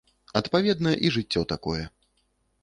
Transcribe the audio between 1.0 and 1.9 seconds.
і жыццё такое.